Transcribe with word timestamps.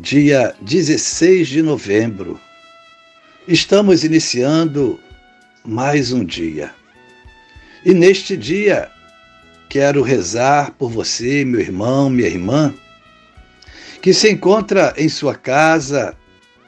dia 0.00 0.54
16 0.62 1.46
de 1.46 1.62
novembro. 1.62 2.40
Estamos 3.46 4.02
iniciando 4.02 4.98
mais 5.62 6.10
um 6.10 6.24
dia. 6.24 6.74
E 7.84 7.92
neste 7.92 8.34
dia, 8.34 8.90
quero 9.68 10.02
rezar 10.02 10.72
por 10.78 10.90
você, 10.90 11.44
meu 11.44 11.60
irmão, 11.60 12.08
minha 12.08 12.28
irmã, 12.28 12.74
que 14.00 14.14
se 14.14 14.30
encontra 14.30 14.94
em 14.96 15.06
sua 15.06 15.34
casa, 15.34 16.16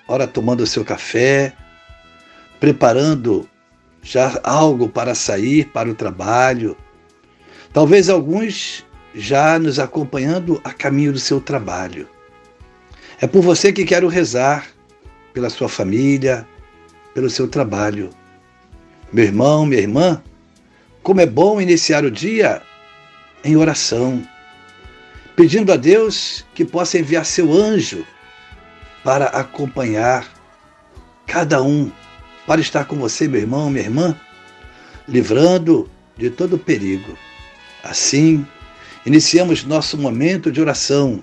ora 0.06 0.26
tomando 0.26 0.66
seu 0.66 0.84
café, 0.84 1.54
preparando 2.60 3.48
já 4.02 4.38
algo 4.44 4.90
para 4.90 5.14
sair 5.14 5.64
para 5.68 5.88
o 5.88 5.94
trabalho. 5.94 6.76
Talvez 7.72 8.10
alguns 8.10 8.84
já 9.14 9.58
nos 9.58 9.78
acompanhando 9.78 10.60
a 10.62 10.70
caminho 10.70 11.14
do 11.14 11.18
seu 11.18 11.40
trabalho. 11.40 12.06
É 13.22 13.26
por 13.28 13.40
você 13.40 13.72
que 13.72 13.84
quero 13.84 14.08
rezar, 14.08 14.66
pela 15.32 15.48
sua 15.48 15.68
família, 15.68 16.44
pelo 17.14 17.30
seu 17.30 17.46
trabalho. 17.46 18.10
Meu 19.12 19.24
irmão, 19.24 19.64
minha 19.64 19.80
irmã, 19.80 20.20
como 21.04 21.20
é 21.20 21.26
bom 21.26 21.60
iniciar 21.60 22.04
o 22.04 22.10
dia 22.10 22.60
em 23.44 23.56
oração, 23.56 24.26
pedindo 25.36 25.72
a 25.72 25.76
Deus 25.76 26.44
que 26.52 26.64
possa 26.64 26.98
enviar 26.98 27.24
seu 27.24 27.52
anjo 27.52 28.04
para 29.04 29.26
acompanhar 29.26 30.26
cada 31.24 31.62
um, 31.62 31.92
para 32.44 32.60
estar 32.60 32.86
com 32.86 32.96
você, 32.96 33.28
meu 33.28 33.40
irmão, 33.40 33.70
minha 33.70 33.84
irmã, 33.84 34.16
livrando 35.06 35.88
de 36.16 36.28
todo 36.28 36.58
perigo. 36.58 37.16
Assim, 37.84 38.44
iniciamos 39.06 39.62
nosso 39.62 39.96
momento 39.96 40.50
de 40.50 40.60
oração 40.60 41.22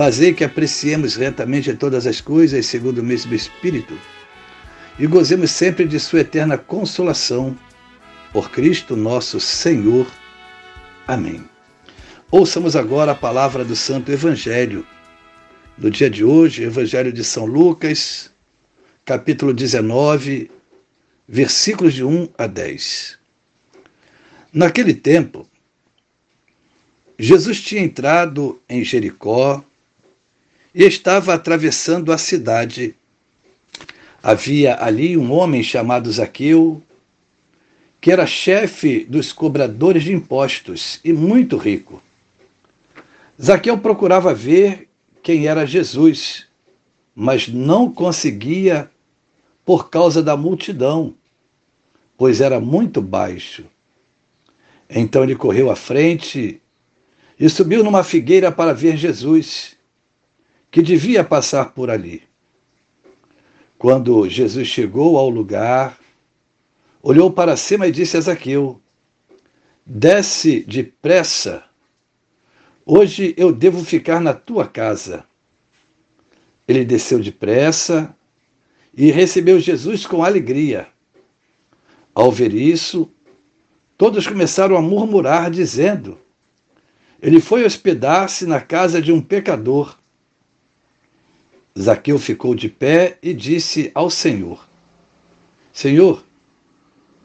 Fazer 0.00 0.32
que 0.32 0.42
apreciemos 0.42 1.14
retamente 1.14 1.74
todas 1.74 2.06
as 2.06 2.22
coisas 2.22 2.64
segundo 2.64 3.00
o 3.00 3.04
mesmo 3.04 3.34
Espírito 3.34 4.00
e 4.98 5.06
gozemos 5.06 5.50
sempre 5.50 5.86
de 5.86 6.00
Sua 6.00 6.20
eterna 6.20 6.56
consolação. 6.56 7.54
Por 8.32 8.50
Cristo 8.50 8.96
nosso 8.96 9.38
Senhor. 9.38 10.10
Amém. 11.06 11.44
Ouçamos 12.30 12.76
agora 12.76 13.12
a 13.12 13.14
palavra 13.14 13.62
do 13.62 13.76
Santo 13.76 14.10
Evangelho. 14.10 14.86
No 15.76 15.90
dia 15.90 16.08
de 16.08 16.24
hoje, 16.24 16.62
Evangelho 16.62 17.12
de 17.12 17.22
São 17.22 17.44
Lucas, 17.44 18.30
capítulo 19.04 19.52
19, 19.52 20.50
versículos 21.28 21.92
de 21.92 22.02
1 22.02 22.26
a 22.38 22.46
10. 22.46 23.18
Naquele 24.50 24.94
tempo, 24.94 25.46
Jesus 27.18 27.60
tinha 27.60 27.82
entrado 27.82 28.58
em 28.66 28.82
Jericó 28.82 29.62
e 30.74 30.84
estava 30.84 31.34
atravessando 31.34 32.12
a 32.12 32.18
cidade. 32.18 32.94
Havia 34.22 34.82
ali 34.82 35.16
um 35.16 35.32
homem 35.32 35.62
chamado 35.62 36.10
Zaqueu, 36.10 36.82
que 38.00 38.10
era 38.10 38.26
chefe 38.26 39.04
dos 39.04 39.32
cobradores 39.32 40.04
de 40.04 40.12
impostos 40.12 41.00
e 41.04 41.12
muito 41.12 41.56
rico. 41.56 42.02
Zaqueu 43.40 43.78
procurava 43.78 44.34
ver 44.34 44.88
quem 45.22 45.46
era 45.46 45.66
Jesus, 45.66 46.46
mas 47.14 47.48
não 47.48 47.90
conseguia 47.90 48.90
por 49.64 49.90
causa 49.90 50.22
da 50.22 50.36
multidão, 50.36 51.14
pois 52.16 52.40
era 52.40 52.60
muito 52.60 53.00
baixo. 53.00 53.64
Então 54.88 55.22
ele 55.22 55.36
correu 55.36 55.70
à 55.70 55.76
frente 55.76 56.60
e 57.38 57.48
subiu 57.48 57.84
numa 57.84 58.02
figueira 58.02 58.50
para 58.50 58.72
ver 58.72 58.96
Jesus 58.96 59.76
que 60.70 60.82
devia 60.82 61.24
passar 61.24 61.72
por 61.72 61.90
ali. 61.90 62.22
Quando 63.78 64.28
Jesus 64.28 64.68
chegou 64.68 65.16
ao 65.18 65.28
lugar, 65.28 65.98
olhou 67.02 67.32
para 67.32 67.56
cima 67.56 67.86
e 67.86 67.92
disse 67.92 68.16
a 68.16 68.20
Zaqueu: 68.20 68.80
Desce 69.84 70.60
depressa, 70.60 71.64
hoje 72.84 73.34
eu 73.36 73.52
devo 73.52 73.84
ficar 73.84 74.20
na 74.20 74.34
tua 74.34 74.66
casa. 74.66 75.24
Ele 76.68 76.84
desceu 76.84 77.18
depressa 77.18 78.14
e 78.94 79.10
recebeu 79.10 79.58
Jesus 79.58 80.06
com 80.06 80.22
alegria. 80.22 80.86
Ao 82.14 82.30
ver 82.30 82.52
isso, 82.52 83.10
todos 83.96 84.26
começaram 84.26 84.76
a 84.76 84.82
murmurar, 84.82 85.50
dizendo: 85.50 86.18
Ele 87.20 87.40
foi 87.40 87.64
hospedar-se 87.64 88.46
na 88.46 88.60
casa 88.60 89.00
de 89.00 89.10
um 89.10 89.20
pecador. 89.20 89.99
Zaqueu 91.78 92.18
ficou 92.18 92.54
de 92.54 92.68
pé 92.68 93.18
e 93.22 93.32
disse 93.32 93.90
ao 93.94 94.10
Senhor: 94.10 94.68
Senhor, 95.72 96.24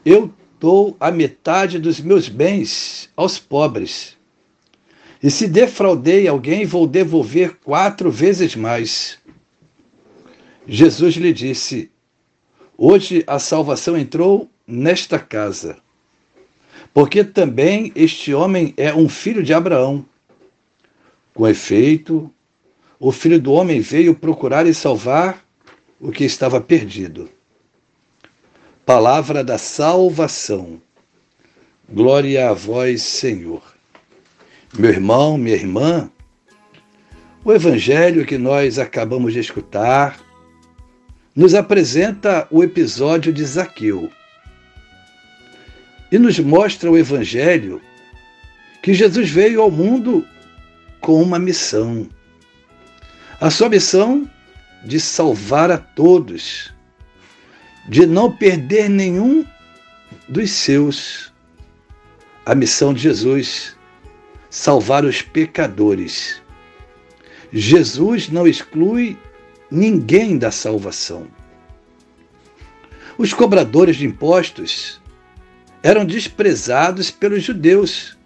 eu 0.06 0.32
dou 0.60 0.96
a 1.00 1.12
metade 1.12 1.80
dos 1.80 2.00
meus 2.00 2.30
bens 2.30 3.10
aos 3.16 3.40
pobres. 3.40 4.16
E 5.22 5.32
se 5.32 5.48
defraudei 5.48 6.28
alguém, 6.28 6.66
vou 6.66 6.86
devolver 6.86 7.56
quatro 7.64 8.12
vezes 8.12 8.56
mais. 8.56 9.18
Jesus 10.68 11.16
lhe 11.16 11.34
disse: 11.34 11.92
Hoje 12.78 13.24
a 13.26 13.40
salvação 13.40 13.98
entrou 13.98 14.50
nesta 14.68 15.18
casa, 15.18 15.78
porque 16.94 17.24
também 17.24 17.92
este 17.96 18.34
homem 18.34 18.74
é 18.78 18.94
um 18.94 19.10
filho 19.10 19.42
de 19.42 19.54
Abraão. 19.54 20.06
Com 21.34 21.48
efeito, 21.48 22.32
o 23.08 23.12
Filho 23.12 23.40
do 23.40 23.54
Homem 23.54 23.82
veio 23.82 24.16
procurar 24.16 24.66
e 24.66 24.74
salvar 24.74 25.46
o 26.00 26.12
que 26.12 26.24
estava 26.26 26.60
perdido. 26.60 27.30
Palavra 28.84 29.44
da 29.44 29.60
salvação. 29.60 30.82
Glória 31.88 32.50
a 32.50 32.54
vós, 32.54 33.04
Senhor. 33.04 33.62
Meu 34.76 34.90
irmão, 34.90 35.38
minha 35.38 35.56
irmã, 35.56 36.10
o 37.44 37.54
evangelho 37.54 38.26
que 38.26 38.40
nós 38.40 38.80
acabamos 38.80 39.34
de 39.34 39.40
escutar 39.40 40.20
nos 41.36 41.54
apresenta 41.54 42.48
o 42.50 42.64
episódio 42.64 43.32
de 43.32 43.46
Zaqueu 43.46 44.12
e 46.12 46.18
nos 46.18 46.40
mostra 46.40 46.90
o 46.90 46.98
evangelho 46.98 47.80
que 48.82 48.96
Jesus 48.96 49.30
veio 49.30 49.62
ao 49.62 49.70
mundo 49.70 50.28
com 51.00 51.22
uma 51.22 51.38
missão 51.38 52.10
a 53.46 53.52
sua 53.52 53.70
missão 53.70 54.28
de 54.84 55.00
salvar 55.00 55.70
a 55.70 55.78
todos. 55.78 56.74
de 57.88 58.08
não 58.08 58.36
perder 58.36 58.90
nenhum 58.90 59.46
dos 60.28 60.50
seus. 60.50 61.32
A 62.44 62.56
missão 62.56 62.92
de 62.92 63.04
Jesus, 63.04 63.78
salvar 64.50 65.06
os 65.06 65.22
pecadores. 65.22 66.42
Jesus 67.54 68.30
não 68.30 68.48
exclui 68.48 69.16
ninguém 69.70 70.40
da 70.40 70.50
salvação. 70.50 71.28
Os 73.16 73.32
cobradores 73.32 73.98
de 73.98 74.08
impostos 74.08 75.00
eram 75.84 76.04
desprezados 76.04 77.12
pelos 77.12 77.44
judeus, 77.44 78.18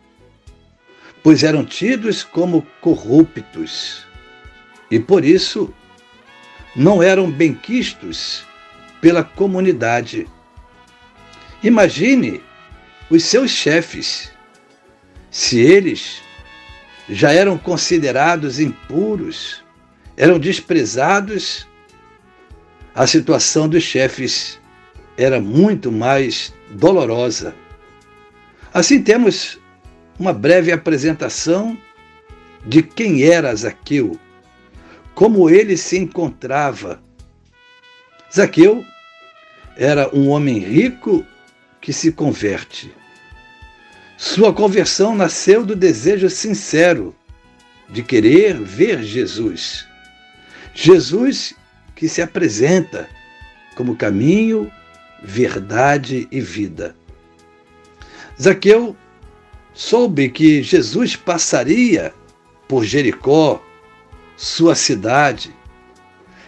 pois 1.22 1.44
eram 1.44 1.66
tidos 1.66 2.24
como 2.24 2.66
corruptos 2.80 4.08
e 4.90 5.00
por 5.00 5.24
isso 5.24 5.74
não 6.76 7.02
eram 7.02 7.30
benquistos 7.30 8.46
pela 9.02 9.24
comunidade. 9.24 10.28
Imagine 11.64 12.42
os 13.10 13.24
seus 13.24 13.52
chefes, 13.52 14.32
se 15.32 15.60
eles 15.60 16.22
já 17.10 17.32
eram 17.32 17.58
considerados 17.58 18.60
impuros, 18.60 19.64
eram 20.16 20.38
desprezados, 20.38 21.68
a 22.94 23.08
situação 23.08 23.68
dos 23.68 23.84
chefes 23.84 24.60
era 25.18 25.40
muito 25.40 25.92
mais 25.92 26.54
dolorosa. 26.72 27.56
Assim 28.74 29.02
temos 29.02 29.60
uma 30.20 30.34
breve 30.34 30.72
apresentação 30.72 31.78
de 32.66 32.84
quem 32.84 33.24
era 33.24 33.56
Zaqueu, 33.56 34.20
como 35.20 35.50
ele 35.50 35.76
se 35.76 35.98
encontrava. 35.98 37.04
Zaqueu 38.34 38.86
era 39.76 40.10
um 40.16 40.30
homem 40.30 40.60
rico 40.60 41.26
que 41.82 41.92
se 41.92 42.14
converte. 42.14 42.96
Sua 44.18 44.54
conversão 44.54 45.14
nasceu 45.14 45.66
do 45.66 45.76
desejo 45.76 46.30
sincero 46.30 47.14
de 47.90 48.02
querer 48.02 48.62
ver 48.62 49.04
Jesus. 49.04 49.86
Jesus 50.74 51.54
que 51.98 52.08
se 52.08 52.22
apresenta 52.22 53.10
como 53.76 53.98
caminho, 53.98 54.72
verdade 55.22 56.30
e 56.32 56.40
vida. 56.40 56.96
Zaqueu 58.42 58.96
soube 59.74 60.30
que 60.30 60.64
Jesus 60.64 61.18
passaria 61.18 62.14
por 62.70 62.86
Jericó, 62.86 63.62
sua 64.40 64.74
cidade. 64.74 65.54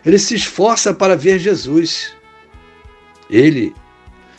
Ele 0.05 0.17
se 0.17 0.33
esforça 0.33 0.93
para 0.93 1.13
ver 1.13 1.37
Jesus. 1.37 2.15
Ele, 3.29 3.75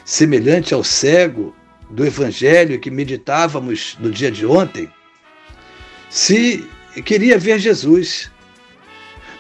semelhante 0.06 0.72
ao 0.72 0.82
cego 0.82 1.54
do 1.90 2.06
evangelho 2.06 2.81
que 2.81 2.90
meditávamos 2.90 3.99
no 4.00 4.10
dia 4.10 4.31
de 4.31 4.46
ontem, 4.46 4.90
se 6.08 6.66
queria 7.04 7.38
ver 7.38 7.58
Jesus, 7.58 8.31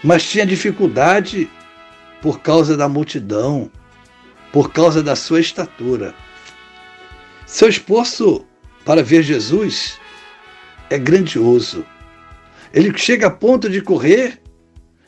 mas 0.04 0.28
tinha 0.28 0.44
dificuldade 0.44 1.50
por 2.20 2.40
causa 2.40 2.76
da 2.76 2.90
multidão, 2.90 3.70
por 4.52 4.72
causa 4.72 5.02
da 5.02 5.16
sua 5.16 5.40
estatura. 5.40 6.14
Seu 7.46 7.66
esforço 7.66 8.44
para 8.84 9.02
ver 9.02 9.22
Jesus 9.22 9.98
é 10.90 10.98
grandioso. 10.98 11.86
Ele 12.72 12.96
chega 12.96 13.26
a 13.26 13.30
ponto 13.30 13.68
de 13.68 13.80
correr 13.80 14.40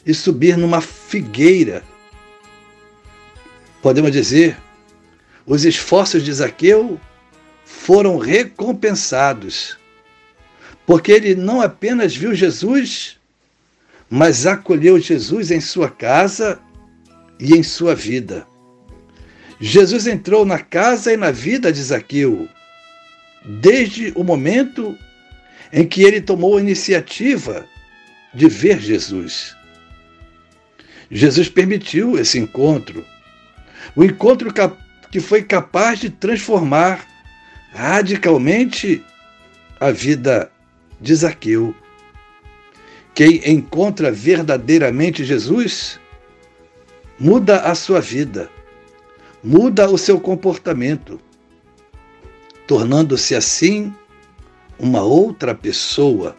e 0.04 0.12
subir 0.12 0.56
numa 0.56 0.80
figueira. 0.80 1.82
Podemos 3.80 4.12
dizer, 4.12 4.56
os 5.46 5.64
esforços 5.64 6.22
de 6.22 6.32
Zaqueu 6.32 7.00
foram 7.64 8.18
recompensados, 8.18 9.78
porque 10.86 11.12
ele 11.12 11.34
não 11.34 11.60
apenas 11.60 12.14
viu 12.14 12.34
Jesus, 12.34 13.18
mas 14.10 14.46
acolheu 14.46 14.98
Jesus 14.98 15.50
em 15.50 15.60
sua 15.60 15.90
casa 15.90 16.60
e 17.38 17.54
em 17.54 17.62
sua 17.62 17.94
vida. 17.94 18.46
Jesus 19.60 20.06
entrou 20.06 20.44
na 20.44 20.58
casa 20.58 21.12
e 21.12 21.16
na 21.16 21.30
vida 21.30 21.72
de 21.72 21.82
Zaqueu, 21.82 22.48
desde 23.44 24.12
o 24.14 24.22
momento 24.22 24.96
em 25.72 25.86
que 25.86 26.02
ele 26.02 26.20
tomou 26.20 26.56
a 26.56 26.60
iniciativa 26.60 27.66
de 28.32 28.48
ver 28.48 28.80
Jesus. 28.80 29.56
Jesus 31.10 31.48
permitiu 31.48 32.18
esse 32.18 32.38
encontro, 32.38 33.04
o 33.94 34.02
encontro 34.02 34.52
que 35.10 35.20
foi 35.20 35.42
capaz 35.42 36.00
de 36.00 36.10
transformar 36.10 37.06
radicalmente 37.72 39.04
a 39.78 39.90
vida 39.90 40.50
de 41.00 41.14
Zaqueu. 41.14 41.74
Quem 43.14 43.48
encontra 43.48 44.10
verdadeiramente 44.10 45.24
Jesus 45.24 46.00
muda 47.18 47.60
a 47.60 47.74
sua 47.74 48.00
vida, 48.00 48.50
muda 49.42 49.88
o 49.88 49.96
seu 49.96 50.18
comportamento, 50.18 51.20
tornando-se 52.66 53.34
assim 53.34 53.94
uma 54.78 55.02
outra 55.02 55.54
pessoa. 55.54 56.36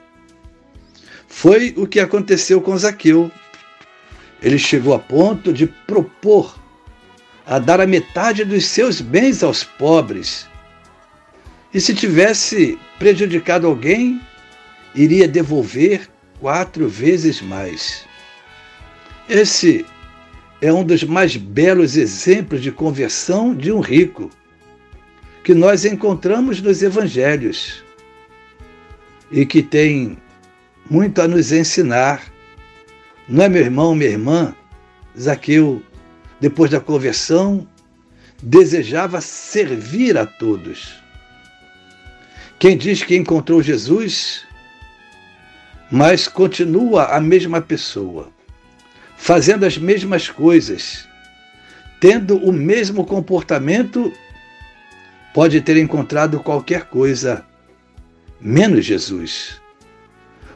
Foi 1.28 1.74
o 1.78 1.88
que 1.88 2.00
aconteceu 2.00 2.62
com 2.62 2.78
Zaqueu. 2.78 3.32
Ele 4.42 4.58
chegou 4.58 4.94
a 4.94 5.00
ponto 5.00 5.52
de 5.52 5.68
propor 5.68 6.56
a 7.46 7.60
dar 7.60 7.80
a 7.80 7.88
metade 7.88 8.44
dos 8.44 8.66
seus 8.66 9.02
bens 9.02 9.44
aos 9.44 9.64
pobres. 9.64 10.48
E 11.74 11.80
se 11.80 11.94
tivesse 11.94 12.80
prejudicado 12.98 13.68
alguém, 13.68 14.22
iria 14.96 15.28
devolver 15.28 16.10
quatro 16.40 16.88
vezes 16.88 17.42
mais. 17.42 18.06
Esse 19.30 19.86
é 20.62 20.72
um 20.72 20.84
dos 20.84 21.04
mais 21.04 21.36
belos 21.36 21.98
exemplos 21.98 22.62
de 22.62 22.72
conversão 22.72 23.54
de 23.54 23.72
um 23.72 23.80
rico 23.80 24.30
que 25.44 25.54
nós 25.54 25.86
encontramos 25.86 26.62
nos 26.62 26.82
evangelhos 26.82 27.85
e 29.32 29.46
que 29.46 29.62
tem 29.62 30.18
muito 30.90 31.22
a 31.22 31.28
nos 31.28 31.52
ensinar. 31.52 32.22
Não 33.28 33.44
é 33.44 33.50
meu 33.50 33.62
irmão, 33.62 33.96
minha 33.96 34.12
irmã? 34.12 34.56
Zaqueu, 35.20 35.82
depois 36.40 36.70
da 36.70 36.80
conversão, 36.80 37.68
desejava 38.42 39.22
servir 39.22 40.18
a 40.18 40.26
todos. 40.26 41.02
Quem 42.60 42.78
diz 42.78 43.04
que 43.04 43.16
encontrou 43.16 43.62
Jesus, 43.62 44.46
mas 45.92 46.28
continua 46.28 47.06
a 47.06 47.20
mesma 47.20 47.62
pessoa, 47.62 48.30
fazendo 49.18 49.66
as 49.66 49.78
mesmas 49.78 50.30
coisas, 50.30 51.08
tendo 52.00 52.38
o 52.38 52.52
mesmo 52.52 53.06
comportamento, 53.06 54.12
pode 55.34 55.60
ter 55.62 55.78
encontrado 55.78 56.40
qualquer 56.40 56.86
coisa 56.86 57.46
menos 58.46 58.86
Jesus. 58.86 59.60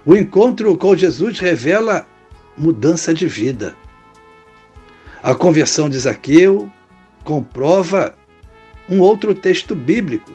O 0.06 0.16
encontro 0.16 0.78
com 0.78 0.96
Jesus 0.96 1.40
revela 1.40 2.08
mudança 2.56 3.12
de 3.16 3.26
vida. 3.26 3.76
A 5.24 5.34
conversão 5.34 5.90
de 5.90 5.98
Zaqueu 5.98 6.72
comprova 7.24 8.16
um 8.88 9.00
outro 9.00 9.34
texto 9.34 9.76
bíblico 9.76 10.32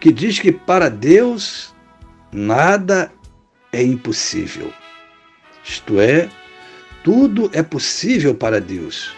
que 0.00 0.12
diz 0.12 0.40
que 0.40 0.50
para 0.50 0.88
Deus 0.88 1.72
nada 2.32 3.12
é 3.72 3.80
impossível. 3.80 4.72
Isto 5.64 6.00
é, 6.00 6.28
tudo 7.04 7.48
é 7.52 7.62
possível 7.62 8.34
para 8.34 8.60
Deus. 8.60 9.14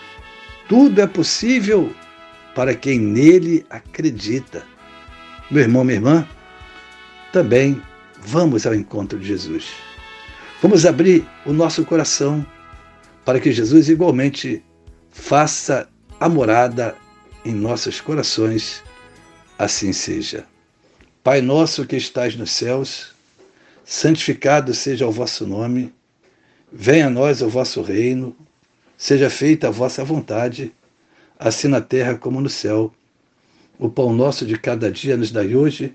Tudo 0.68 1.00
é 1.00 1.06
possível 1.06 1.90
para 2.54 2.75
quem 2.75 2.99
nele 2.99 3.64
acredita. 3.70 4.62
Meu 5.50 5.62
irmão, 5.62 5.85
minha 5.85 5.97
irmã, 5.97 6.28
também 7.32 7.80
vamos 8.20 8.66
ao 8.66 8.75
encontro 8.75 9.18
de 9.18 9.26
Jesus. 9.26 9.68
Vamos 10.60 10.84
abrir 10.84 11.26
o 11.46 11.52
nosso 11.52 11.84
coração 11.84 12.44
para 13.25 13.40
que 13.40 13.52
Jesus 13.52 13.88
igualmente 13.88 14.62
faça 15.10 15.88
a 16.18 16.28
morada 16.28 16.96
em 17.44 17.54
nossos 17.54 18.00
corações. 18.00 18.82
Assim 19.58 19.92
seja. 19.92 20.44
Pai 21.22 21.40
nosso 21.40 21.87
que 21.87 21.96
estais 21.96 22.34
nos 22.34 22.50
céus, 22.50 23.14
santificado 23.84 24.75
seja 24.75 25.06
o 25.06 25.12
vosso 25.12 25.46
nome. 25.46 25.92
Venha 26.72 27.06
a 27.06 27.10
nós 27.10 27.42
o 27.42 27.49
vosso 27.49 27.82
reino. 27.82 28.37
Seja 28.96 29.30
feita 29.30 29.68
a 29.68 29.70
vossa 29.70 30.04
vontade, 30.04 30.75
assim 31.38 31.68
na 31.68 31.80
terra 31.80 32.16
como 32.16 32.40
no 32.40 32.50
céu. 32.50 32.92
O 33.78 33.88
pão 33.88 34.12
nosso 34.12 34.44
de 34.44 34.58
cada 34.58 34.90
dia 34.90 35.16
nos 35.16 35.30
dai 35.30 35.54
hoje 35.54 35.94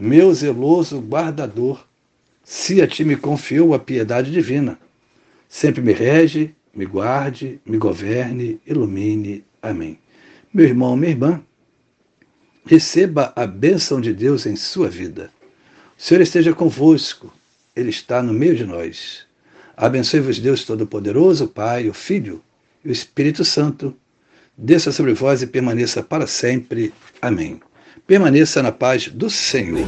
meu 0.00 0.32
zeloso 0.32 1.00
guardador, 1.00 1.84
se 2.44 2.80
a 2.80 2.86
ti 2.86 3.04
me 3.04 3.16
confiou 3.16 3.74
a 3.74 3.78
piedade 3.78 4.30
divina, 4.30 4.78
sempre 5.48 5.82
me 5.82 5.92
rege, 5.92 6.54
me 6.72 6.86
guarde, 6.86 7.60
me 7.66 7.76
governe, 7.76 8.60
ilumine. 8.64 9.44
Amém. 9.60 9.98
Meu 10.54 10.66
irmão, 10.66 10.96
minha 10.96 11.10
irmã, 11.10 11.42
receba 12.64 13.32
a 13.34 13.46
bênção 13.46 14.00
de 14.00 14.14
Deus 14.14 14.46
em 14.46 14.54
sua 14.54 14.88
vida. 14.88 15.30
O 15.98 16.02
Senhor 16.02 16.20
esteja 16.20 16.54
convosco, 16.54 17.32
Ele 17.74 17.90
está 17.90 18.22
no 18.22 18.32
meio 18.32 18.54
de 18.54 18.64
nós. 18.64 19.26
Abençoe-vos, 19.76 20.38
Deus 20.38 20.64
Todo-Poderoso, 20.64 21.48
Pai, 21.48 21.88
o 21.88 21.92
Filho 21.92 22.40
e 22.84 22.88
o 22.88 22.92
Espírito 22.92 23.44
Santo. 23.44 23.94
Desça 24.56 24.92
sobre 24.92 25.12
vós 25.12 25.42
e 25.42 25.46
permaneça 25.46 26.02
para 26.02 26.26
sempre. 26.26 26.92
Amém. 27.20 27.60
Permaneça 28.08 28.62
na 28.62 28.72
paz 28.72 29.08
do 29.08 29.28
Senhor. 29.28 29.86